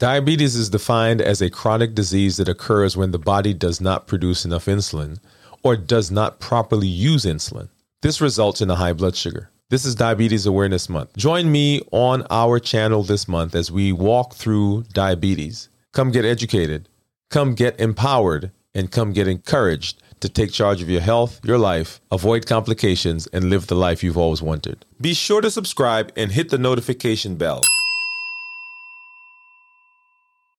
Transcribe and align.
Diabetes 0.00 0.56
is 0.56 0.70
defined 0.70 1.20
as 1.20 1.40
a 1.40 1.48
chronic 1.48 1.94
disease 1.94 2.36
that 2.38 2.48
occurs 2.48 2.96
when 2.96 3.12
the 3.12 3.18
body 3.18 3.54
does 3.54 3.80
not 3.80 4.08
produce 4.08 4.44
enough 4.44 4.66
insulin 4.66 5.20
or 5.62 5.76
does 5.76 6.10
not 6.10 6.40
properly 6.40 6.88
use 6.88 7.24
insulin. 7.24 7.68
This 8.02 8.20
results 8.20 8.60
in 8.60 8.68
a 8.70 8.74
high 8.74 8.92
blood 8.92 9.14
sugar. 9.14 9.50
This 9.70 9.84
is 9.84 9.94
Diabetes 9.94 10.46
Awareness 10.46 10.88
Month. 10.88 11.16
Join 11.16 11.50
me 11.50 11.80
on 11.92 12.26
our 12.28 12.58
channel 12.58 13.04
this 13.04 13.28
month 13.28 13.54
as 13.54 13.70
we 13.70 13.92
walk 13.92 14.34
through 14.34 14.82
diabetes. 14.92 15.68
Come 15.92 16.10
get 16.10 16.24
educated, 16.24 16.88
come 17.30 17.54
get 17.54 17.78
empowered, 17.78 18.50
and 18.74 18.90
come 18.90 19.12
get 19.12 19.28
encouraged 19.28 20.02
to 20.18 20.28
take 20.28 20.50
charge 20.50 20.82
of 20.82 20.90
your 20.90 21.02
health, 21.02 21.40
your 21.44 21.58
life, 21.58 22.00
avoid 22.10 22.46
complications, 22.46 23.28
and 23.28 23.48
live 23.48 23.68
the 23.68 23.76
life 23.76 24.02
you've 24.02 24.18
always 24.18 24.42
wanted. 24.42 24.84
Be 25.00 25.14
sure 25.14 25.40
to 25.40 25.52
subscribe 25.52 26.10
and 26.16 26.32
hit 26.32 26.48
the 26.48 26.58
notification 26.58 27.36
bell. 27.36 27.60